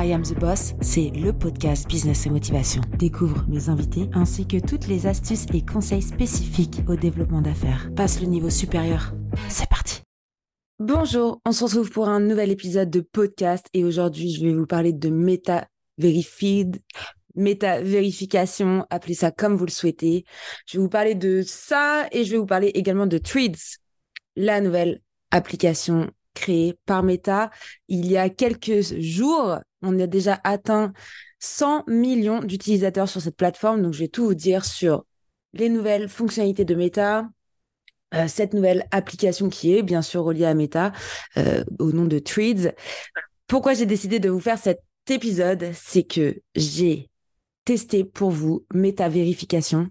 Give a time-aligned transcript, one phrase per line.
[0.00, 2.82] I Am the Boss, c'est le podcast Business et Motivation.
[3.00, 7.90] Découvre mes invités ainsi que toutes les astuces et conseils spécifiques au développement d'affaires.
[7.96, 9.12] Passe le niveau supérieur.
[9.48, 10.02] C'est parti.
[10.78, 14.66] Bonjour, on se retrouve pour un nouvel épisode de podcast et aujourd'hui je vais vous
[14.66, 15.66] parler de Meta
[15.98, 16.80] Verified,
[17.34, 20.24] Vérification, appelez ça comme vous le souhaitez.
[20.66, 23.78] Je vais vous parler de ça et je vais vous parler également de Threads,
[24.36, 25.00] la nouvelle
[25.32, 27.50] application créée par Meta.
[27.88, 30.92] Il y a quelques jours, on a déjà atteint
[31.40, 33.82] 100 millions d'utilisateurs sur cette plateforme.
[33.82, 35.04] Donc, je vais tout vous dire sur
[35.52, 37.28] les nouvelles fonctionnalités de Meta,
[38.14, 40.92] euh, cette nouvelle application qui est bien sûr reliée à Meta
[41.36, 42.74] euh, au nom de Threads.
[43.46, 47.08] Pourquoi j'ai décidé de vous faire cet épisode C'est que j'ai
[47.64, 49.88] testé pour vous Meta Vérification.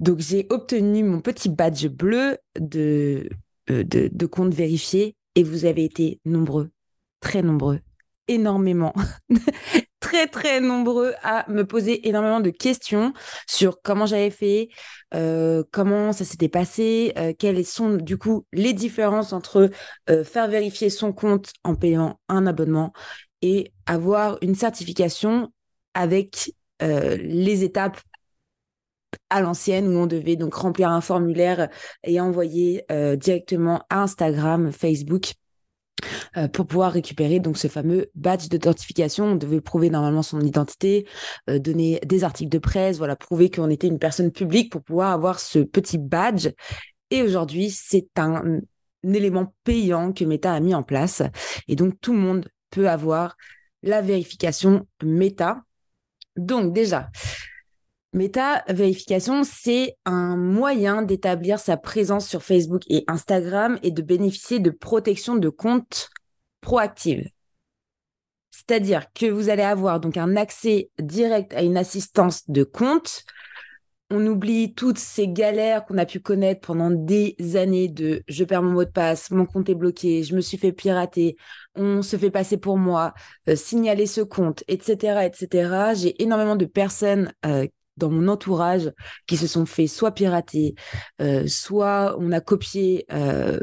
[0.00, 3.28] Donc, j'ai obtenu mon petit badge bleu de
[3.70, 6.70] euh, de, comptes vérifiés et vous avez été nombreux,
[7.20, 7.78] très nombreux,
[8.28, 8.92] énormément,
[10.00, 13.12] très très nombreux à me poser énormément de questions
[13.48, 14.68] sur comment j'avais fait,
[15.14, 19.70] euh, comment ça s'était passé, euh, quelles sont du coup les différences entre
[20.24, 22.92] faire vérifier son compte en payant un abonnement
[23.42, 25.52] et avoir une certification
[25.94, 28.00] avec les étapes
[29.30, 31.68] à l'ancienne où on devait donc remplir un formulaire
[32.04, 35.32] et envoyer euh, directement à Instagram, Facebook
[36.36, 39.24] euh, pour pouvoir récupérer donc ce fameux badge d'authentification.
[39.26, 41.06] On devait prouver normalement son identité,
[41.48, 45.12] euh, donner des articles de presse, voilà, prouver qu'on était une personne publique pour pouvoir
[45.12, 46.48] avoir ce petit badge.
[47.10, 48.60] Et aujourd'hui, c'est un,
[49.04, 51.22] un élément payant que Meta a mis en place.
[51.68, 53.36] Et donc, tout le monde peut avoir
[53.82, 55.62] la vérification Meta.
[56.36, 57.10] Donc, déjà,
[58.14, 64.58] Meta vérification, c'est un moyen d'établir sa présence sur Facebook et Instagram et de bénéficier
[64.58, 66.10] de protection de compte
[66.60, 67.30] proactive.
[68.50, 73.24] C'est-à-dire que vous allez avoir donc un accès direct à une assistance de compte.
[74.10, 78.62] On oublie toutes ces galères qu'on a pu connaître pendant des années de je perds
[78.62, 81.36] mon mot de passe, mon compte est bloqué, je me suis fait pirater,
[81.76, 83.14] on se fait passer pour moi,
[83.48, 85.94] euh, signaler ce compte, etc., etc.
[85.94, 87.66] J'ai énormément de personnes euh,
[87.96, 88.90] dans mon entourage
[89.26, 90.74] qui se sont fait soit pirater,
[91.20, 93.58] euh, soit on a copié, euh,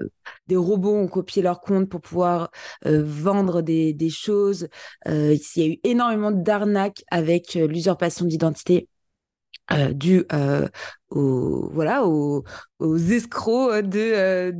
[0.47, 2.51] des robots ont copié leur compte pour pouvoir
[2.85, 4.67] euh, vendre des, des choses.
[5.05, 8.87] il y a eu énormément d'arnaques avec l'usurpation d'identité
[9.71, 10.67] euh, dû euh,
[11.09, 12.43] aux voilà aux,
[12.79, 14.51] aux escrocs de, euh,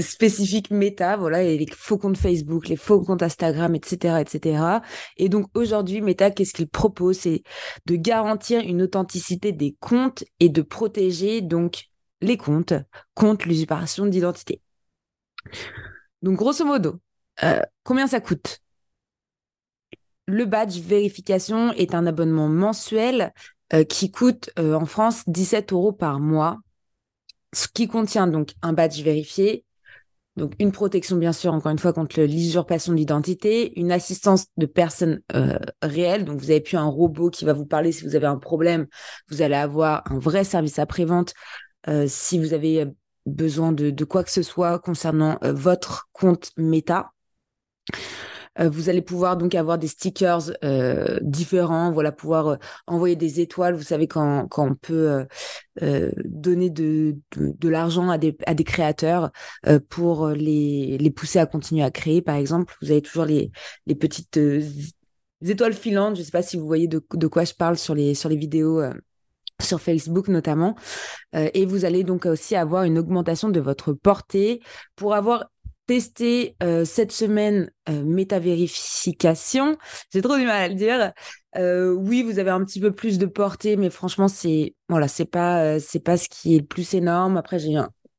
[0.00, 4.78] spécifiques méta voilà les faux comptes Facebook les faux comptes Instagram etc etc
[5.16, 7.18] et donc aujourd'hui Meta qu'est-ce qu'il propose?
[7.18, 7.42] C'est
[7.86, 11.84] de garantir une authenticité des comptes et de protéger donc
[12.20, 12.74] les comptes
[13.14, 14.60] contre l'usurpation d'identité.
[16.22, 17.00] Donc grosso modo
[17.42, 18.60] euh, combien ça coûte?
[20.26, 23.32] Le badge vérification est un abonnement mensuel
[23.74, 26.58] euh, qui coûte euh, en France 17 euros par mois,
[27.52, 29.64] ce qui contient donc un badge vérifié,
[30.36, 35.20] donc une protection bien sûr encore une fois contre l'usurpation d'identité, une assistance de personnes
[35.34, 38.26] euh, réelles, donc vous avez plus un robot qui va vous parler si vous avez
[38.26, 38.86] un problème,
[39.30, 41.34] vous allez avoir un vrai service après-vente
[42.06, 42.84] si vous avez
[43.24, 47.12] besoin de, de, quoi que ce soit concernant votre compte Meta.
[48.60, 53.40] Euh, vous allez pouvoir donc avoir des stickers euh, différents, voilà, pouvoir euh, envoyer des
[53.40, 53.74] étoiles.
[53.74, 55.26] Vous savez quand, quand on peut
[56.24, 59.30] donner de, de, l'argent à des, à des créateurs
[59.88, 62.74] pour les, les pousser à continuer à créer, par exemple.
[62.82, 63.52] Vous avez toujours les,
[63.86, 64.40] les petites
[65.44, 66.16] étoiles filantes.
[66.16, 68.28] Je ne sais pas si vous voyez de, de, quoi je parle sur les, sur
[68.28, 68.82] les vidéos
[69.60, 70.74] sur Facebook notamment.
[71.32, 74.60] et vous allez donc aussi avoir une augmentation de votre portée
[74.96, 75.48] pour avoir
[75.88, 79.78] testé euh, cette semaine euh, métavérification.
[80.12, 81.12] J'ai trop du mal à le dire.
[81.56, 85.24] Euh, oui, vous avez un petit peu plus de portée, mais franchement, c'est voilà, c'est
[85.24, 87.38] pas euh, c'est pas ce qui est le plus énorme.
[87.38, 87.74] Après, j'ai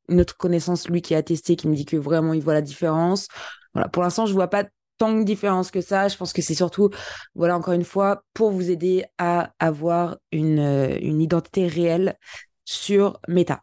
[0.08, 2.60] une autre connaissance lui qui a testé qui me dit que vraiment il voit la
[2.60, 3.28] différence.
[3.72, 4.64] Voilà, pour l'instant, je vois pas
[4.98, 6.08] tant de différence que ça.
[6.08, 6.90] Je pense que c'est surtout,
[7.36, 10.58] voilà, encore une fois, pour vous aider à avoir une,
[11.00, 12.18] une identité réelle
[12.64, 13.62] sur Meta.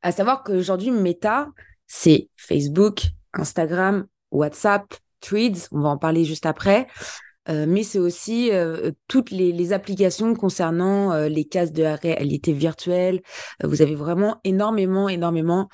[0.00, 1.48] À savoir qu'aujourd'hui, Meta,
[1.94, 3.02] c'est Facebook,
[3.34, 6.86] Instagram, WhatsApp, Threads, on va en parler juste après.
[7.50, 13.20] Euh, mais c'est aussi euh, toutes les, applications concernant euh, les cases de réalité virtuelle.
[13.62, 15.68] vous avez vraiment énormément, énormément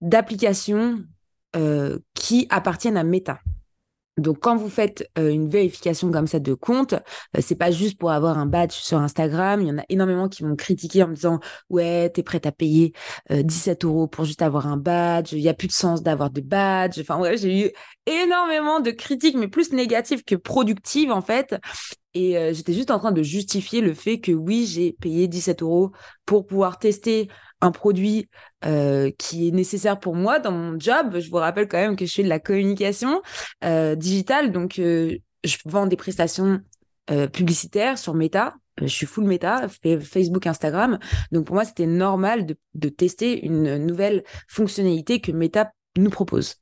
[0.00, 1.04] d'applications
[2.14, 3.40] qui appartiennent à Meta.
[4.18, 7.98] Donc, quand vous faites euh, une vérification comme ça de compte, euh, c'est pas juste
[7.98, 9.62] pour avoir un badge sur Instagram.
[9.62, 11.40] Il y en a énormément qui m'ont critiqué en me disant
[11.70, 12.92] ouais, t'es prête à payer
[13.30, 15.32] 17 euh, euros pour juste avoir un badge.
[15.32, 16.98] Il y a plus de sens d'avoir des badges.
[17.00, 17.70] Enfin ouais, j'ai eu
[18.06, 21.56] énormément de critiques, mais plus négatives que productives en fait.
[22.12, 25.92] Et j'étais juste en train de justifier le fait que oui, j'ai payé 17 euros
[26.26, 27.28] pour pouvoir tester
[27.60, 28.28] un produit
[28.64, 31.18] euh, qui est nécessaire pour moi dans mon job.
[31.18, 33.22] Je vous rappelle quand même que je fais de la communication
[33.64, 36.60] euh, digitale, donc euh, je vends des prestations
[37.32, 38.54] publicitaires sur Meta.
[38.80, 39.66] Je suis full Meta,
[40.00, 41.00] Facebook, Instagram.
[41.32, 46.54] Donc pour moi, c'était normal de, de tester une nouvelle fonctionnalité que Meta nous propose.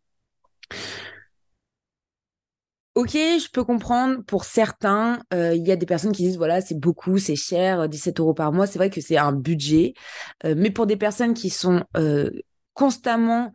[2.99, 6.61] Ok, je peux comprendre pour certains, euh, il y a des personnes qui disent voilà,
[6.61, 8.67] c'est beaucoup, c'est cher, 17 euros par mois.
[8.67, 9.95] C'est vrai que c'est un budget.
[10.45, 12.29] Euh, mais pour des personnes qui sont euh,
[12.75, 13.53] constamment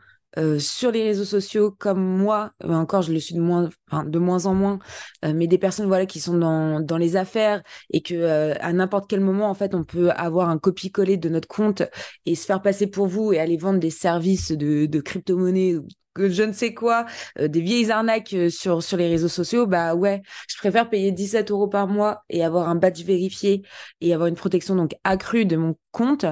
[0.59, 3.69] sur les réseaux sociaux comme moi, encore je le suis de moins,
[4.05, 4.79] de moins en moins,
[5.23, 9.19] mais des personnes voilà qui sont dans, dans les affaires et que à n'importe quel
[9.19, 11.83] moment en fait on peut avoir un copier-coller de notre compte
[12.25, 15.77] et se faire passer pour vous et aller vendre des services de, de crypto-monnaie
[16.13, 17.05] que je ne sais quoi,
[17.39, 21.11] euh, des vieilles arnaques euh, sur, sur les réseaux sociaux, bah ouais, je préfère payer
[21.11, 23.63] 17 euros par mois et avoir un badge vérifié
[24.01, 26.25] et avoir une protection donc accrue de mon compte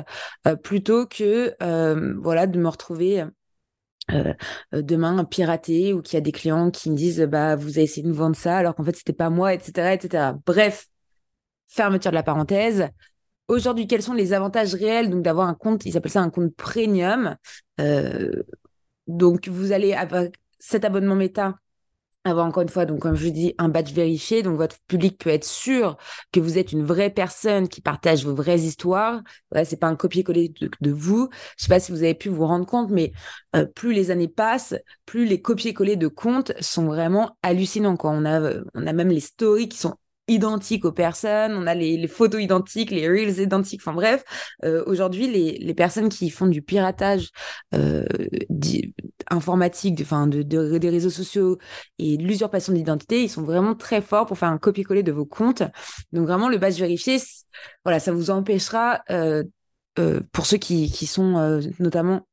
[0.48, 1.56] euh, plutôt que
[2.20, 3.26] voilà de me retrouver
[4.74, 8.04] demain piraté ou qu'il y a des clients qui me disent bah vous avez essayé
[8.04, 10.34] de me vendre ça alors qu'en fait c'était pas moi, etc., etc.
[10.46, 10.88] Bref,
[11.68, 12.90] fermeture de la parenthèse.
[13.48, 16.56] Aujourd'hui, quels sont les avantages réels donc d'avoir un compte Ils appellent ça un compte
[16.56, 17.36] premium.
[19.08, 21.56] Donc, vous allez avec cet abonnement méta
[22.24, 24.44] avoir encore une fois, donc comme je dis, un badge vérifié.
[24.44, 25.98] Donc votre public peut être sûr
[26.32, 29.22] que vous êtes une vraie personne qui partage vos vraies histoires.
[29.54, 31.30] Ouais, c'est pas un copier-coller de, vous.
[31.58, 33.12] Je sais pas si vous avez pu vous rendre compte, mais
[33.56, 34.76] euh, plus les années passent,
[35.06, 37.98] plus les copier-coller de comptes sont vraiment hallucinants.
[37.98, 38.12] Quoi.
[38.12, 39.96] On a, on a même les stories qui sont
[40.32, 44.24] identiques aux personnes, on a les, photos identiques, les reels identiques, enfin bref,
[44.64, 47.30] euh, aujourd'hui les, personnes qui font du piratage
[47.74, 48.06] euh,
[49.30, 51.58] informatique, enfin de, des réseaux sociaux
[52.00, 55.26] et de l'usurpation d'identité, ils sont vraiment très forts pour faire un copier-coller de vos
[55.26, 55.64] comptes.
[56.14, 57.18] Donc vraiment le badge vérifié,
[57.84, 59.44] voilà, ça vous empêchera euh,
[60.32, 62.26] pour ceux qui, qui sont notamment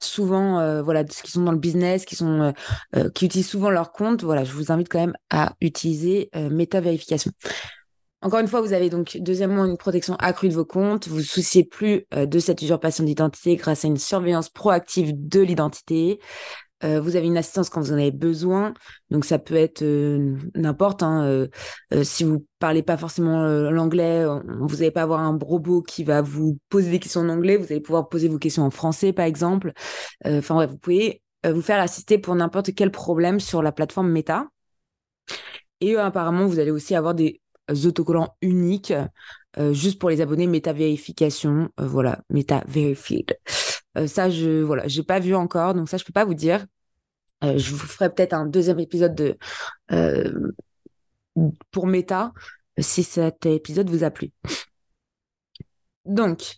[0.00, 2.52] souvent euh, voilà qui sont dans le business qui sont euh,
[2.96, 6.80] euh, qui utilisent souvent leur compte voilà je vous invite quand même à utiliser méta
[6.80, 7.30] vérification
[8.22, 11.06] encore une fois, vous avez donc deuxièmement une protection accrue de vos comptes.
[11.06, 16.18] Vous ne souciez plus de cette usurpation d'identité grâce à une surveillance proactive de l'identité.
[16.84, 18.74] Euh, vous avez une assistance quand vous en avez besoin.
[19.10, 21.02] Donc ça peut être euh, n'importe.
[21.02, 21.24] Hein,
[21.92, 24.24] euh, si vous parlez pas forcément l'anglais,
[24.60, 27.56] vous n'allez pas avoir un robot qui va vous poser des questions en anglais.
[27.56, 29.72] Vous allez pouvoir poser vos questions en français, par exemple.
[30.24, 34.48] Enfin vous pouvez vous faire assister pour n'importe quel problème sur la plateforme Meta.
[35.80, 37.40] Et apparemment, vous allez aussi avoir des
[37.84, 38.94] autocollants uniques
[39.72, 41.68] juste pour les abonnés Meta Vérification.
[41.78, 43.36] voilà, Meta Verified.
[44.06, 46.66] Ça, je voilà, j'ai pas vu encore, donc ça, je peux pas vous dire.
[47.44, 49.36] Euh, je vous ferai peut-être un deuxième épisode de,
[49.92, 50.52] euh,
[51.70, 52.32] pour Meta
[52.78, 54.32] si cet épisode vous a plu.
[56.04, 56.56] Donc,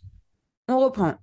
[0.69, 1.14] on reprend.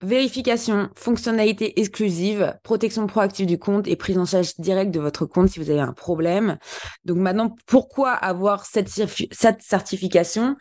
[0.00, 5.48] Vérification, fonctionnalité exclusive, protection proactive du compte et prise en charge directe de votre compte
[5.48, 6.58] si vous avez un problème.
[7.04, 10.56] Donc maintenant, pourquoi avoir cette, cette certification?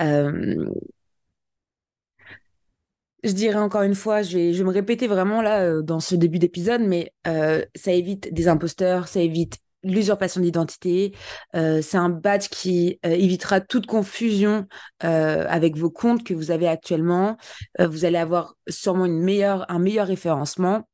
[0.00, 0.68] Euh,
[3.22, 6.82] je dirais encore une fois, je me répéter vraiment là euh, dans ce début d'épisode,
[6.82, 11.12] mais euh, ça évite des imposteurs, ça évite l'usurpation d'identité.
[11.56, 14.66] Euh, c'est un badge qui évitera toute confusion
[15.00, 17.36] avec vos comptes que vous avez actuellement.
[17.80, 20.86] vous allez avoir sûrement une meilleure, un meilleur référencement.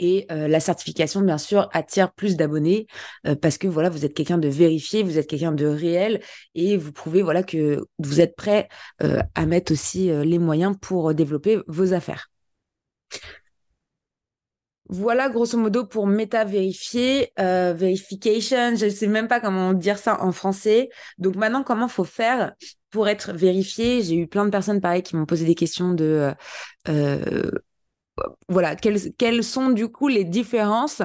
[0.00, 2.86] Et euh, la certification, bien sûr, attire plus d'abonnés
[3.26, 6.20] euh, parce que voilà, vous êtes quelqu'un de vérifié, vous êtes quelqu'un de réel
[6.54, 8.68] et vous prouvez voilà que vous êtes prêt
[9.02, 12.28] euh, à mettre aussi les moyens pour développer vos affaires.
[14.88, 20.20] Voilà grosso modo pour méta vérifier, verification, je ne sais même pas comment dire ça
[20.22, 20.88] en français.
[21.18, 22.54] Donc maintenant, comment faut faire
[22.90, 24.02] pour être vérifié?
[24.02, 26.34] J'ai eu plein de personnes pareil qui m'ont posé des questions de
[28.48, 31.02] voilà, quelles, sont du coup les différences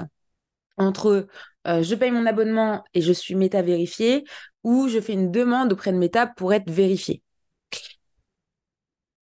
[0.77, 1.27] entre
[1.67, 4.23] euh, je paye mon abonnement et je suis méta vérifié
[4.63, 7.21] ou je fais une demande auprès de méta pour être vérifié.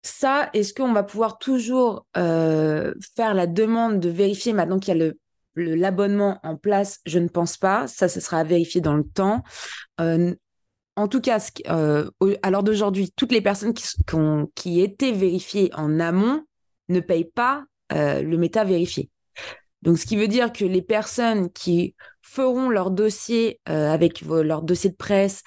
[0.02, 5.02] Ça, est-ce qu'on va pouvoir toujours euh, faire la demande de vérifier maintenant qu'il y
[5.02, 5.12] a
[5.56, 7.00] l'abonnement en place?
[7.06, 7.86] Je ne pense pas.
[7.86, 9.42] Ça, ce sera à vérifier dans le temps.
[10.00, 10.34] Euh,
[10.96, 13.86] en tout cas, à l'heure d'aujourd'hui, toutes les personnes qui,
[14.54, 16.44] qui étaient vérifiées en amont
[16.88, 19.10] ne payent pas euh, le méta vérifié.
[19.82, 24.88] Donc, ce qui veut dire que les personnes qui feront leur dossier avec leur dossier
[24.88, 25.42] de presse,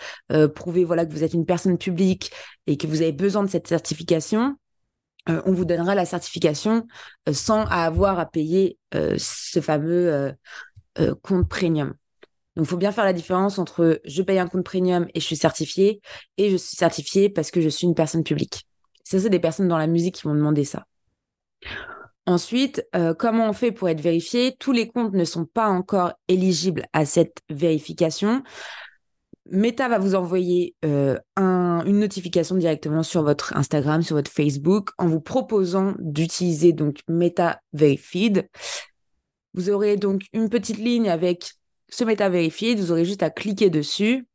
[0.53, 2.32] prouver voilà que vous êtes une personne publique
[2.67, 4.56] et que vous avez besoin de cette certification,
[5.25, 6.86] on vous donnera la certification
[7.32, 10.36] sans avoir à payer ce fameux
[11.24, 11.96] compte premium.
[12.58, 15.25] Donc, il faut bien faire la différence entre je paye un compte premium et je
[15.25, 16.01] suis certifié
[16.38, 18.67] et je suis certifié parce que je suis une personne publique.
[19.03, 20.88] Ça, c'est des personnes dans la musique qui m'ont demandé ça.
[22.27, 24.53] Ensuite, euh, comment on fait pour être vérifié?
[24.60, 28.43] Tous les comptes ne sont pas encore éligibles à cette vérification.
[29.50, 35.07] Meta va vous envoyer euh, une notification directement sur votre Instagram, sur votre Facebook, en
[35.07, 38.50] vous proposant d'utiliser donc Meta Verified.
[39.53, 41.53] Vous aurez donc une petite ligne avec
[41.88, 42.77] ce Meta Verified.
[42.77, 44.27] Vous aurez juste à cliquer dessus.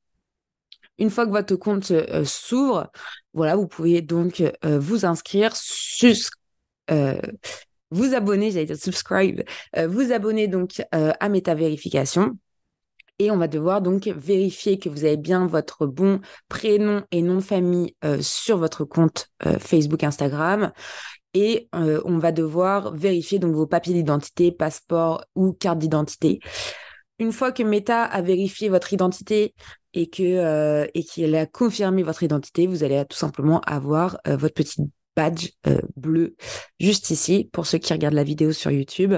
[0.97, 2.91] Une fois que votre compte euh, s'ouvre,
[3.35, 5.53] voilà, vous pouvez donc vous inscrire,
[7.93, 9.43] vous abonner, j'allais dire subscribe,
[9.77, 12.39] euh, vous abonner donc euh, à Meta Vérification.
[13.19, 17.37] Et on va devoir donc vérifier que vous avez bien votre bon prénom et nom
[17.37, 19.29] de famille euh, sur votre compte
[19.61, 20.73] Facebook, Instagram.
[21.35, 26.41] Et on va devoir vérifier donc vos papiers d'identité, passeport ou carte d'identité.
[27.19, 29.55] Une fois que Meta a vérifié votre identité
[29.95, 34.81] et et qu'il a confirmé votre identité, vous allez tout simplement avoir votre petite
[35.16, 36.37] badge euh, bleu
[36.81, 39.14] juste ici pour ceux qui regardent la vidéo sur YouTube.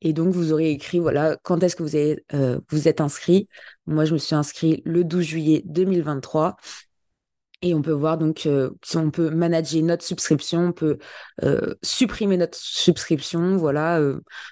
[0.00, 3.48] Et donc, vous aurez écrit, voilà, quand est-ce que vous, avez, euh, vous êtes inscrit.
[3.86, 6.56] Moi, je me suis inscrit le 12 juillet 2023.
[7.62, 10.98] Et on peut voir donc euh, si on peut manager notre subscription, on peut
[11.82, 13.56] supprimer notre subscription.
[13.56, 14.00] Voilà,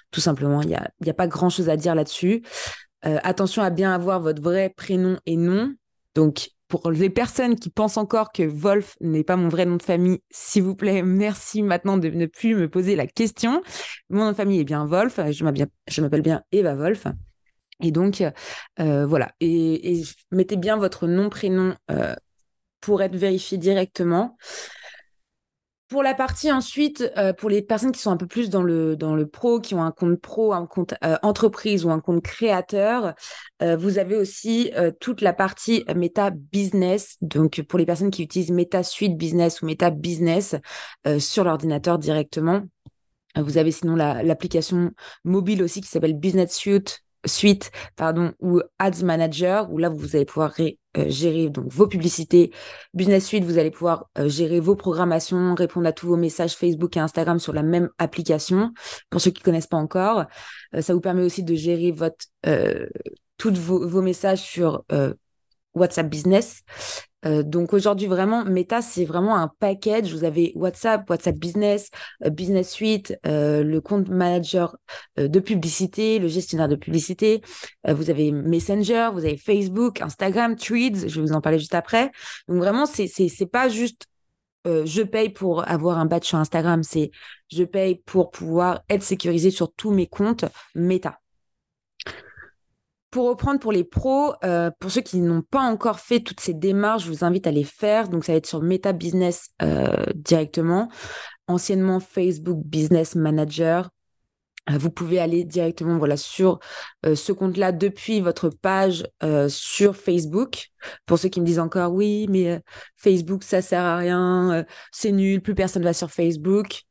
[0.09, 2.43] tout simplement, il n'y a, a pas grand-chose à dire là-dessus.
[3.01, 5.75] attention à bien avoir votre vrai prénom et nom.
[6.15, 9.83] Donc, pour les personnes qui pensent encore que Wolf n'est pas mon vrai nom de
[9.83, 13.61] famille, s'il vous plaît, merci maintenant de ne plus me poser la question.
[14.09, 17.05] Mon nom de famille est bien Wolf, je m'appelle bien Eva Wolf.
[17.79, 18.23] Et donc,
[18.79, 19.33] euh, voilà.
[19.39, 20.01] Et,
[20.31, 22.15] mettez bien votre nom, prénom euh,
[22.81, 24.35] pour être vérifié directement.
[25.93, 28.95] Pour la partie ensuite, euh, pour les personnes qui sont un peu plus dans le,
[28.95, 32.23] dans le pro, qui ont un compte pro, un compte euh, entreprise ou un compte
[32.23, 33.13] créateur,
[33.61, 37.17] euh, vous avez aussi toute la partie Meta Business.
[37.21, 40.55] Donc, pour les personnes qui utilisent Meta Suite Business ou Meta Business
[41.19, 42.63] sur l'ordinateur directement.
[43.35, 49.71] Vous avez sinon l'application mobile aussi qui s'appelle Business Suite suite pardon ou ads manager
[49.71, 52.51] où là vous allez pouvoir euh, gérer donc vos publicités
[52.93, 56.97] business suite vous allez pouvoir euh, gérer vos programmations répondre à tous vos messages Facebook
[56.97, 58.71] et Instagram sur la même application
[59.09, 60.25] pour ceux qui connaissent pas encore
[60.75, 62.25] euh, ça vous permet aussi de gérer votre
[63.37, 64.83] tous vos, vos, messages sur
[65.73, 66.63] WhatsApp Business.
[67.25, 70.13] Euh, donc aujourd'hui vraiment Meta c'est vraiment un package.
[70.13, 71.89] Vous avez WhatsApp, WhatsApp Business,
[72.25, 74.77] euh, Business Suite, euh, le compte manager
[75.17, 77.41] de publicité, le gestionnaire de publicité.
[77.87, 81.07] vous avez Messenger, vous avez Facebook, Instagram, Tweets.
[81.07, 82.11] Je vais vous en parler juste après.
[82.47, 84.07] Donc vraiment c'est c'est pas juste
[84.65, 87.11] je paye pour avoir un badge sur Instagram, c'est
[87.51, 91.22] je paye pour pouvoir être sécurisé sur tous mes comptes Meta.
[93.13, 96.55] Pour reprendre pour les pros, euh, pour ceux qui n'ont pas encore fait toutes ces
[96.55, 98.09] démarches, je vous invite à les faire.
[98.09, 100.89] Donc, ça va être sur Meta Business euh, directement,
[101.45, 103.91] anciennement Facebook Business Manager.
[104.71, 106.57] Euh, vous pouvez aller directement voilà sur
[107.03, 109.07] ce compte-là depuis votre page
[109.47, 110.69] sur Facebook.
[111.05, 112.63] Pour ceux qui me disent encore oui, mais
[112.95, 116.81] Facebook ça sert à rien, c'est nul, plus personne va sur Facebook.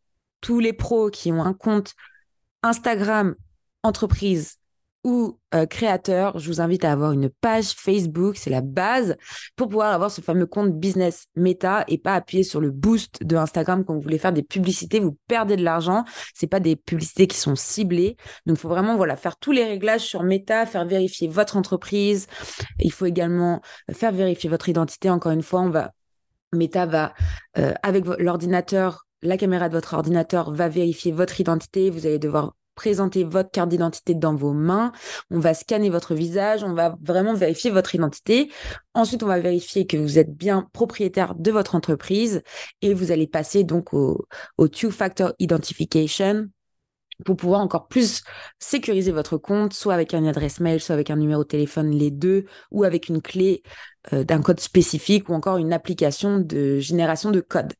[0.41, 1.95] Tous les pros qui ont un compte
[2.63, 3.35] Instagram
[3.83, 4.62] entreprise
[5.05, 9.17] ou euh, créateur, je vous invite à avoir une page Facebook, c'est la base
[9.57, 13.37] pour pouvoir avoir ce fameux compte business méta et pas appuyer sur le boost de
[13.37, 16.05] Instagram quand vous voulez faire des publicités, vous perdez de l'argent,
[16.35, 18.17] c'est pas des publicités qui sont ciblées.
[18.47, 22.29] Donc il faut vraiment voilà, faire tous les réglages sur méta, faire vérifier votre entreprise.
[22.79, 23.61] Il faut également
[23.93, 25.93] faire vérifier votre identité encore une fois, on va
[26.55, 27.15] Meta va
[27.57, 31.91] euh, avec l'ordinateur la caméra de votre ordinateur va vérifier votre identité.
[31.91, 34.93] Vous allez devoir présenter votre carte d'identité dans vos mains,
[35.31, 38.51] on va scanner votre visage, on va vraiment vérifier votre identité.
[38.95, 42.43] Ensuite, on va vérifier que vous êtes bien propriétaire de votre entreprise
[42.81, 44.27] et vous allez passer donc au,
[44.69, 46.49] two-factor identification
[47.25, 48.23] pour pouvoir encore plus
[48.59, 52.11] sécuriser votre compte, soit avec une adresse mail, soit avec un numéro de téléphone, les
[52.11, 53.63] deux, ou avec une clé
[54.13, 57.75] euh, d'un code spécifique, ou encore une application de génération de code.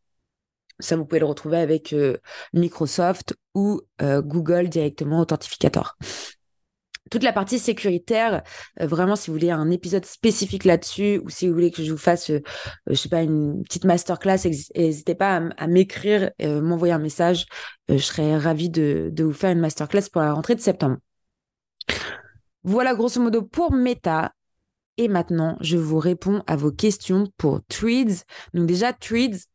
[0.83, 2.19] Ça, vous pouvez le retrouver avec euh,
[2.53, 5.97] Microsoft ou euh, Google directement Authentificator.
[7.11, 8.43] Toute la partie sécuritaire,
[8.81, 11.93] euh, vraiment, si vous voulez un épisode spécifique là-dessus, ou si vous voulez que je
[11.93, 12.31] vous fasse,
[12.87, 17.47] je sais pas, une petite masterclass, n'hésitez pas à, m'écrire, m'envoyer un message.
[17.89, 20.97] je serais ravie de, de vous faire une masterclass pour la rentrée de septembre.
[22.65, 24.33] Voilà grosso modo pour Meta.
[24.99, 28.25] Et maintenant, je vous réponds à vos questions pour Threads.
[28.55, 29.47] Donc déjà, Threads,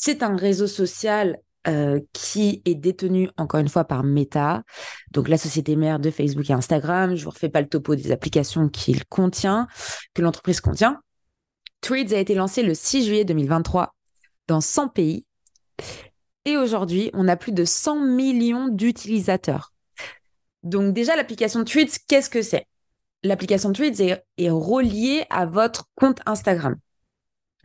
[0.00, 4.62] c'est un réseau social euh, qui est détenu encore une fois par Meta,
[5.10, 7.16] donc la société mère de Facebook et Instagram.
[7.16, 9.66] Je vous refais pas le topo des applications qu'il contient,
[10.14, 11.00] que l'entreprise contient.
[11.80, 13.94] Threads a été lancé le 6 juillet 2023
[14.46, 15.26] dans 100 pays.
[16.44, 19.72] Et aujourd'hui, on a plus de 100 millions d'utilisateurs.
[20.62, 22.66] Donc déjà, l'application Tweets, qu'est-ce que c'est?
[23.24, 26.76] L'application Tweets est, reliée à votre compte Instagram.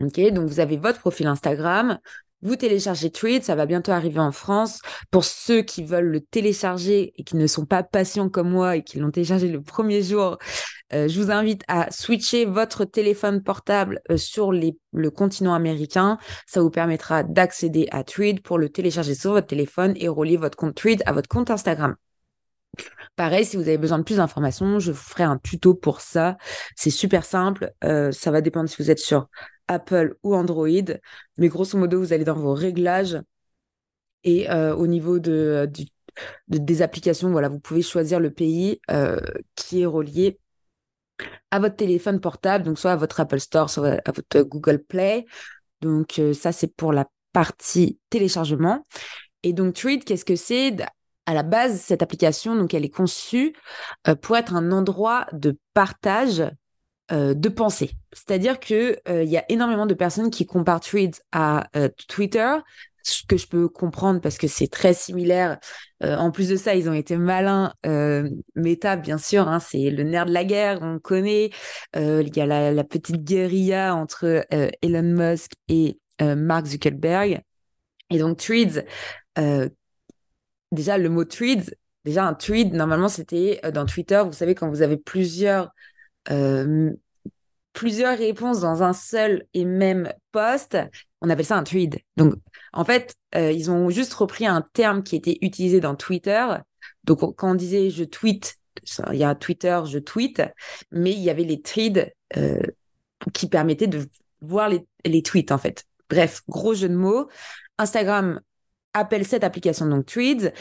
[0.04, 1.98] Donc vous avez votre profil Instagram,
[2.44, 4.80] vous téléchargez Tweets, ça va bientôt arriver en France.
[5.10, 8.84] Pour ceux qui veulent le télécharger et qui ne sont pas patients comme moi et
[8.84, 10.36] qui l'ont téléchargé le premier jour,
[10.92, 16.18] euh, je vous invite à switcher votre téléphone portable euh, sur le continent américain.
[16.46, 20.58] Ça vous permettra d'accéder à Tweet pour le télécharger sur votre téléphone et relier votre
[20.58, 21.96] compte Tweet à votre compte Instagram.
[23.16, 26.36] Pareil, si vous avez besoin de plus d'informations, je vous ferai un tuto pour ça.
[26.76, 27.72] C'est super simple.
[27.84, 29.28] Euh, ça va dépendre si vous êtes sur
[29.68, 30.68] Apple ou Android.
[31.38, 33.20] Mais grosso modo, vous allez dans vos réglages
[34.22, 35.70] et euh, au niveau de,
[36.48, 39.20] des applications, voilà, vous pouvez choisir le pays euh,
[39.54, 40.38] qui est relié
[41.50, 45.26] à votre téléphone portable, donc soit à votre Apple Store, soit à votre Google Play.
[45.80, 48.84] Donc ça, c'est pour la partie téléchargement.
[49.42, 50.74] Et donc Tweet, qu'est-ce que c'est?
[51.26, 53.54] À la base, cette application, donc, elle est conçue
[54.08, 56.42] euh, pour être un endroit de partage
[57.12, 57.92] euh, de pensée.
[58.12, 61.68] C'est-à-dire que euh, il y a énormément de personnes qui comparent Tweets à
[62.08, 62.56] Twitter,
[63.02, 65.58] ce que je peux comprendre parce que c'est très similaire.
[66.00, 67.74] en plus de ça, ils ont été malins.
[68.54, 71.50] Meta, bien sûr, hein, c'est le nerf de la guerre, on connaît.
[71.94, 74.46] Il y a la, la, petite guérilla entre
[74.80, 77.42] Elon Musk et Mark Zuckerberg.
[78.08, 78.86] Et donc, Tweets,
[80.74, 84.68] déjà le mot tweet, déjà un tweet, normalement c'était euh, dans Twitter, vous savez, quand
[84.68, 85.70] vous avez plusieurs, euh,
[87.72, 90.78] plusieurs réponses dans un seul et même post,
[91.20, 91.98] on appelle ça un tweet.
[92.16, 92.34] Donc
[92.72, 96.46] en fait, euh, ils ont juste repris un terme qui était utilisé dans Twitter.
[97.04, 98.56] Donc quand on disait je tweet,
[99.12, 100.42] il y a Twitter, je tweet,
[100.90, 102.14] mais il y avait les tweets
[103.32, 104.06] qui permettaient de
[104.40, 105.84] voir les, les tweets en fait.
[106.10, 107.28] Bref, gros jeu de mots.
[107.78, 108.40] Instagram
[108.92, 110.52] appelle cette application donc Tweeds.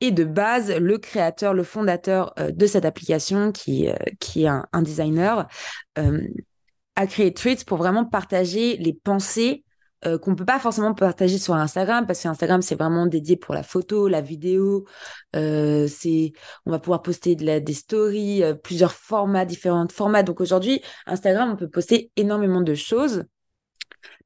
[0.00, 3.94] Et de base, le créateur, le fondateur euh, de cette application, qui, euh,
[4.36, 5.48] est un, designer,
[5.98, 6.20] euh,
[6.96, 9.64] a créé Tweets pour vraiment partager les pensées
[10.04, 13.52] qu'on ne peut pas forcément partager sur Instagram parce que Instagram c'est vraiment dédié pour
[13.52, 14.86] la photo, la vidéo.
[15.34, 15.88] on
[16.66, 20.22] va pouvoir poster des stories, plusieurs formats, différents formats.
[20.22, 23.24] Donc aujourd'hui, Instagram, on peut poster énormément de choses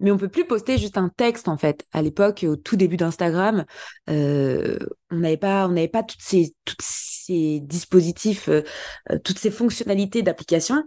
[0.01, 1.87] mais on peut plus poster juste un texte en fait.
[1.92, 3.64] À l'époque, au tout début d'Instagram,
[4.11, 4.79] euh,
[5.11, 8.62] on n'avait pas, on n'avait pas toutes ces, toutes ces dispositifs, euh,
[9.11, 10.83] euh, toutes ces fonctionnalités d'application.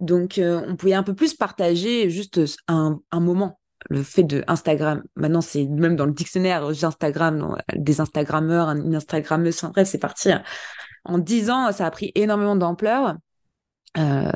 [0.00, 3.58] Donc, on pouvait un peu plus partager juste un, moment.
[3.90, 9.62] Le fait de Instagram, maintenant c'est même dans le dictionnaire, j'Instagram, des Instagrammeurs, une Instagrammeuse,
[9.62, 10.30] bref, c'est parti.
[11.04, 13.16] En dix ans, ça a pris énormément d'ampleur.
[13.96, 14.30] Euh,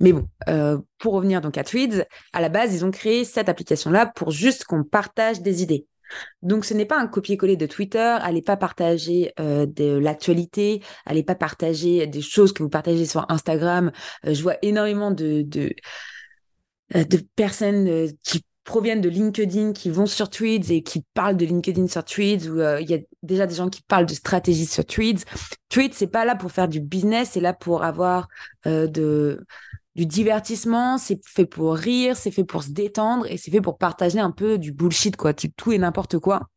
[0.00, 3.48] mais bon, euh, pour revenir donc à Tweeds, à la base, ils ont créé cette
[3.48, 5.86] application-là pour juste qu'on partage des idées.
[6.42, 8.16] Donc, ce n'est pas un copier-coller de Twitter.
[8.20, 10.82] Allez pas partager euh, de l'actualité.
[11.04, 13.92] Allez pas partager des choses que vous partagez sur Instagram.
[14.24, 15.74] je vois énormément de de,
[16.94, 21.88] de personnes qui proviennent de LinkedIn, qui vont sur Tweets et qui parlent de LinkedIn
[21.88, 24.84] sur Tweets, ou euh, il y a déjà des gens qui parlent de stratégie sur
[24.84, 25.24] Tweets.
[25.70, 28.28] Tweets, c'est pas là pour faire du business, c'est là pour avoir
[28.66, 29.40] euh, de
[29.94, 33.78] du divertissement, c'est fait pour rire, c'est fait pour se détendre et c'est fait pour
[33.78, 36.48] partager un peu du bullshit, quoi, tout et n'importe quoi.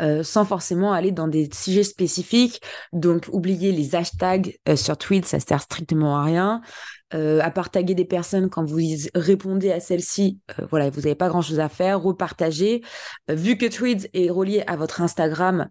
[0.00, 2.62] Euh, sans forcément aller dans des sujets spécifiques.
[2.94, 6.62] Donc, oubliez les hashtags sur Tweets, ça sert strictement à rien.
[7.12, 8.78] Euh, à part taguer des personnes quand vous
[9.14, 12.82] répondez à celle-ci, euh, voilà, vous n'avez pas grand-chose à faire, repartager.
[13.30, 15.68] Euh, vu que Tweets est relié à votre Instagram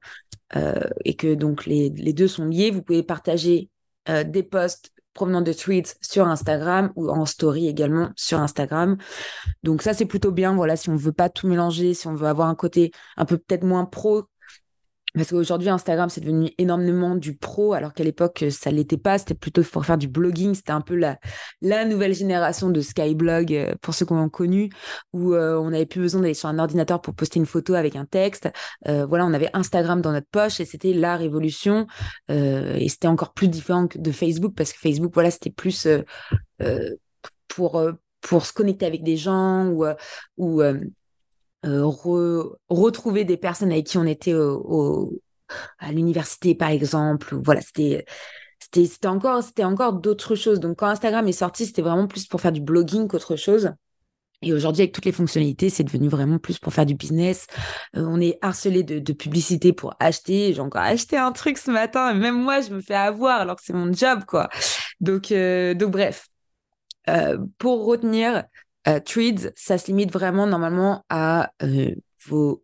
[1.06, 3.70] et que donc les, les, deux sont liés, vous pouvez partager
[4.08, 8.98] des posts provenant de Tweets sur Instagram ou en story également sur Instagram.
[9.62, 12.28] Donc ça, c'est plutôt bien, voilà, si on veut pas tout mélanger, si on veut
[12.28, 14.24] avoir un côté un peu peut-être moins pro
[15.16, 19.18] parce qu'aujourd'hui, Instagram, c'est devenu énormément du pro, alors qu'à l'époque, ça l'était pas.
[19.18, 20.54] C'était plutôt pour faire du blogging.
[20.54, 21.20] C'était un peu la,
[21.62, 24.70] la nouvelle génération de Skyblog, euh, pour ceux qui ont connu,
[25.14, 27.96] où euh, on n'avait plus besoin d'aller sur un ordinateur pour poster une photo avec
[27.96, 28.50] un texte.
[28.88, 31.88] Euh, voilà, on avait Instagram dans notre poche et c'était la révolution.
[32.30, 35.88] et c'était encore plus différent de Facebook, parce que Facebook, voilà, c'était plus
[37.48, 37.82] pour
[38.22, 39.68] pour se connecter avec des gens
[40.38, 40.62] ou
[41.66, 41.86] euh,
[42.70, 44.34] retrouver des personnes avec qui on était
[45.80, 47.36] à l'université, par exemple.
[47.36, 48.06] Voilà, c'était
[48.60, 50.60] c'était encore, c'était encore d'autres choses.
[50.60, 53.72] Donc, quand Instagram est sorti, c'était vraiment plus pour faire du blogging qu'autre chose.
[54.42, 57.48] Et aujourd'hui, avec toutes les fonctionnalités, c'est devenu vraiment plus pour faire du business.
[57.98, 60.54] Euh, on est harcelé de, de publicité pour acheter.
[60.54, 62.14] J'ai encore acheté un truc ce matin.
[62.14, 64.50] Même moi, je me fais avoir alors que c'est mon job, quoi.
[65.02, 66.28] Donc, euh, donc bref.
[67.58, 68.44] Pour retenir,
[68.88, 71.94] euh, Tweeds, ça se limite vraiment normalement à euh,
[72.26, 72.64] vos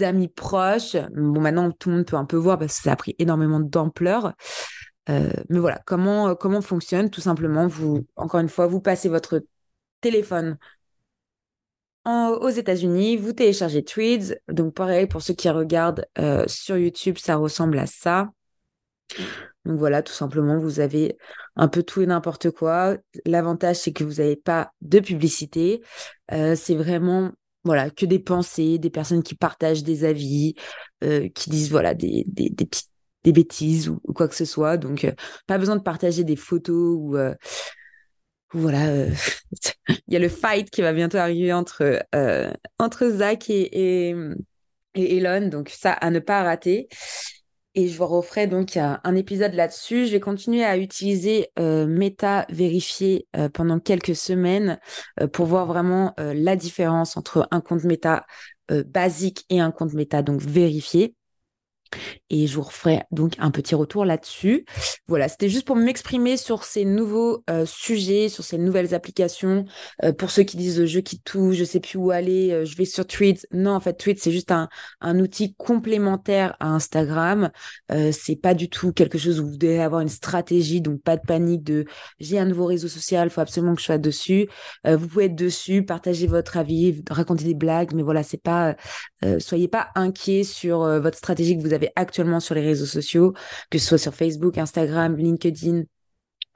[0.00, 0.96] amis proches.
[1.12, 3.60] Bon, maintenant, tout le monde peut un peu voir parce que ça a pris énormément
[3.60, 4.34] d'ampleur.
[5.08, 9.42] Euh, mais voilà, comment, comment fonctionne Tout simplement, vous, encore une fois, vous passez votre
[10.00, 10.58] téléphone
[12.06, 14.40] aux États-Unis, vous téléchargez Tweeds.
[14.48, 16.06] Donc, pareil, pour ceux qui regardent
[16.46, 18.30] sur YouTube, ça ressemble à ça.
[19.64, 21.18] Donc voilà, tout simplement, vous avez
[21.58, 22.96] un peu tout et n'importe quoi.
[23.26, 25.82] L'avantage, c'est que vous n'avez pas de publicité.
[26.32, 27.32] Euh, c'est vraiment
[27.64, 30.54] voilà que des pensées, des personnes qui partagent des avis,
[31.04, 32.90] euh, qui disent voilà des, des, des petites
[33.24, 34.76] des bêtises ou, quoi que ce soit.
[34.76, 35.12] Donc euh,
[35.48, 37.16] pas besoin de partager des photos ou
[38.54, 39.06] voilà,
[39.88, 42.00] il y a le fight qui va bientôt arriver entre
[42.78, 44.14] entre Zach et, et,
[44.94, 46.88] et Elon, donc ça à ne pas rater.
[47.78, 50.06] Et je vous referai donc un épisode là-dessus.
[50.06, 54.80] Je vais continuer à utiliser euh, Meta vérifié euh, pendant quelques semaines
[55.20, 58.26] euh, pour voir vraiment la différence entre un compte Meta
[58.68, 61.14] basique et un compte Meta donc vérifié.
[62.30, 64.64] Et je vous referai donc un petit retour là-dessus.
[65.06, 69.64] Voilà, c'était juste pour m'exprimer sur ces nouveaux euh, sujets, sur ces nouvelles applications.
[70.04, 72.76] Euh, pour ceux qui disent je quitte tout, je sais plus où aller, euh, je
[72.76, 73.46] vais sur Tweets.
[73.52, 74.68] Non, en fait, Tweets, c'est juste un,
[75.00, 77.50] un, outil complémentaire à Instagram.
[78.12, 81.22] c'est pas du tout quelque chose où vous devez avoir une stratégie, donc pas de
[81.26, 81.86] panique de
[82.20, 84.48] j'ai un nouveau réseau social, il faut absolument que je sois dessus.
[84.84, 88.76] vous pouvez être dessus, partager votre avis, raconter des blagues, mais voilà, c'est pas,
[89.38, 93.34] soyez pas inquiets sur votre stratégie que vous avez actuellement sur les réseaux sociaux,
[93.70, 95.82] que ce soit sur Facebook, Instagram, LinkedIn,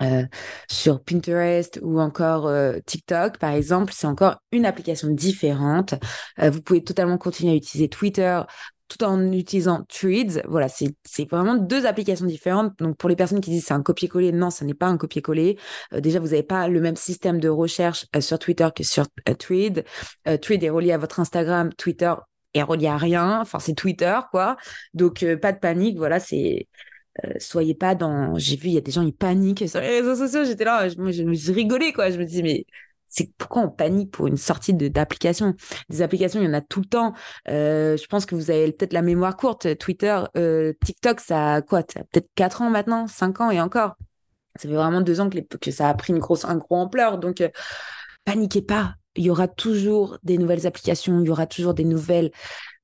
[0.02, 0.24] euh,
[0.68, 5.94] sur Pinterest ou encore euh, TikTok, par exemple, c'est encore une application différente.
[6.40, 8.40] Euh, vous pouvez totalement continuer à utiliser Twitter
[8.88, 10.42] tout en utilisant Threads.
[10.48, 12.72] Voilà, c'est vraiment deux applications différentes.
[12.78, 15.56] Donc, pour les personnes qui disent c'est un copier-coller, non, ce n'est pas un copier-coller.
[15.98, 19.06] déjà, vous n'avez pas le même système de recherche sur Twitter que sur
[19.38, 19.85] Threads.
[20.42, 22.12] Threads est relié à votre Instagram, Twitter
[22.54, 23.40] et relié à rien.
[23.40, 24.56] Enfin, c'est Twitter, quoi.
[24.94, 25.96] Donc, euh, pas de panique.
[25.98, 26.68] Voilà, c'est.
[27.24, 28.36] Euh, soyez pas dans.
[28.38, 30.44] J'ai vu, il y a des gens, ils paniquent sur les réseaux sociaux.
[30.44, 32.10] J'étais là, je, moi, je suis rigolé, quoi.
[32.10, 32.66] Je me dis, mais
[33.06, 35.54] c'est pourquoi on panique pour une sortie d'application?
[35.90, 37.14] Des applications, il y en a tout le temps.
[37.48, 39.76] Euh, je pense que vous avez peut-être la mémoire courte.
[39.78, 40.22] Twitter,
[40.84, 41.82] TikTok, ça a quoi?
[41.82, 43.96] Peut-être 4 ans maintenant, 5 ans et encore.
[44.56, 47.18] Ça fait vraiment deux ans que, que ça a pris une grosse, un gros ampleur.
[47.18, 47.42] Donc,
[48.24, 52.31] paniquez pas il y aura toujours des nouvelles applications, il y aura toujours des nouvelles,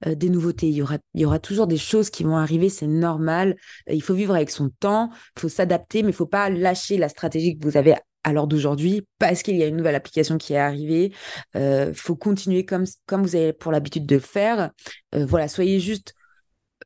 [0.06, 2.68] euh, des nouveautés, il y aura, il y aura toujours des choses qui vont arriver,
[2.68, 3.56] c'est normal.
[3.88, 6.98] Euh, il faut vivre avec son temps, il faut s'adapter, mais il faut pas lâcher
[6.98, 10.38] la stratégie que vous avez à l'heure d'aujourd'hui parce qu'il y a une nouvelle application
[10.38, 11.12] qui est arrivée.
[11.54, 14.70] Il euh, faut continuer comme, comme vous avez pour l'habitude de le faire.
[15.12, 16.14] voilà, soyez juste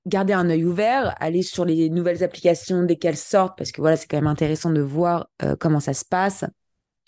[0.07, 3.97] gardez un œil ouvert, allez sur les nouvelles applications dès qu'elles sortent, parce que voilà,
[3.97, 5.29] c'est quand même intéressant de voir
[5.61, 6.45] comment ça se passe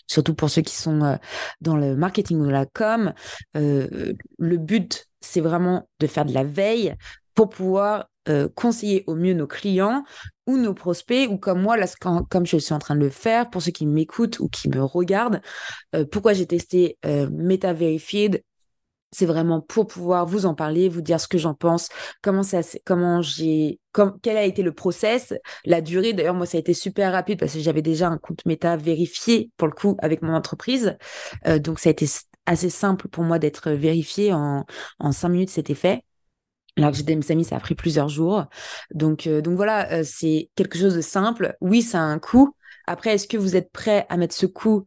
[0.07, 1.15] surtout pour ceux qui sont euh,
[1.61, 3.13] dans le marketing ou la com.
[3.55, 6.95] Euh, le but, c'est vraiment de faire de la veille
[7.33, 10.03] pour pouvoir euh, conseiller au mieux nos clients
[10.47, 11.75] ou nos prospects, ou comme moi,
[12.29, 14.83] comme je suis en train de le faire, pour ceux qui m'écoutent ou qui me
[14.83, 15.41] regardent,
[16.11, 18.43] pourquoi j'ai testé Meta Verified
[19.15, 21.89] c'est vraiment pour pouvoir vous en parler, vous dire ce que j'en pense,
[22.21, 26.13] comment ça, comment j'ai, comme, quel a été le process, la durée.
[26.13, 29.51] D'ailleurs, moi, ça a été super rapide parce que j'avais déjà un compte méta vérifié
[29.57, 30.97] pour le coup avec mon entreprise.
[31.47, 32.07] Euh, donc, ça a été
[32.45, 34.65] assez simple pour moi d'être vérifié en,
[34.99, 36.03] en cinq minutes, c'était fait.
[36.77, 38.43] Alors que j'étais mes ça a pris plusieurs jours.
[38.93, 41.55] Donc, euh, donc voilà, euh, c'est quelque chose de simple.
[41.61, 42.53] Oui, ça a un coût.
[42.85, 44.85] Après, est-ce que vous êtes prêt à mettre ce coût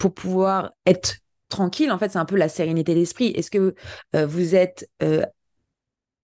[0.00, 3.28] pour pouvoir être tranquille, en fait, c'est un peu la sérénité d'esprit.
[3.28, 3.74] Est-ce que
[4.14, 5.24] euh, vous êtes euh,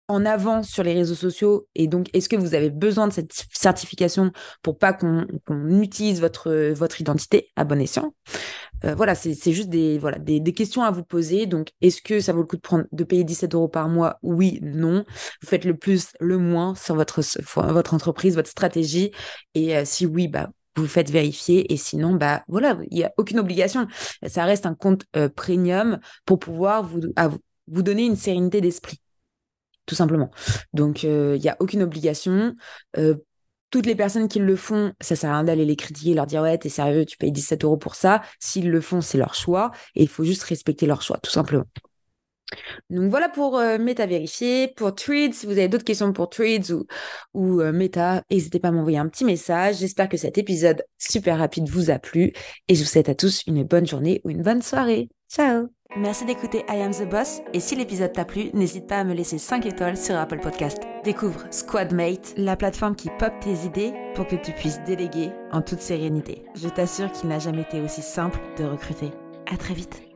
[0.07, 3.31] en avant sur les réseaux sociaux et donc est-ce que vous avez besoin de cette
[3.53, 5.25] certification pour pas qu'on
[5.69, 8.13] utilise votre, votre identité à bon escient?
[8.83, 11.45] Euh, Voilà, c'est juste des, voilà, des, questions à vous poser.
[11.45, 14.17] Donc, est-ce que ça vaut le coup de, prendre, de payer 17 euros par mois?
[14.23, 15.05] Oui, non.
[15.41, 17.21] Vous faites le plus, le moins sur votre,
[17.71, 19.11] votre entreprise, votre stratégie.
[19.53, 23.39] Et si oui, bah, vous faites vérifier et sinon bah voilà il y a aucune
[23.39, 23.87] obligation
[24.25, 28.99] ça reste un compte euh, premium pour pouvoir vous donner une sérénité d'esprit
[29.85, 30.31] tout simplement
[30.73, 32.55] donc euh, il y a aucune obligation
[32.97, 33.15] euh,
[33.71, 36.41] toutes les personnes qui le font, ça sert à rien d'aller les critiquer, leur dire
[36.41, 38.21] ouais, t'es sérieux, tu payes 17 euros pour ça.
[38.37, 41.63] S'ils le font, c'est leur choix et il faut juste respecter leur choix, tout simplement.
[42.89, 44.67] Donc voilà pour euh, Meta vérifié.
[44.75, 46.85] Pour Threads, si vous avez d'autres questions pour Threads ou,
[47.33, 49.77] ou euh, Meta, n'hésitez pas à m'envoyer un petit message.
[49.77, 52.33] J'espère que cet épisode super rapide vous a plu
[52.67, 55.09] et je vous souhaite à tous une bonne journée ou une bonne soirée.
[55.29, 59.03] Ciao Merci d'écouter I Am The Boss et si l'épisode t'a plu, n'hésite pas à
[59.03, 60.81] me laisser 5 étoiles sur Apple Podcast.
[61.03, 65.81] Découvre Squadmate, la plateforme qui pop tes idées pour que tu puisses déléguer en toute
[65.81, 66.43] sérénité.
[66.55, 69.11] Je t'assure qu'il n'a jamais été aussi simple de recruter.
[69.51, 70.10] À très vite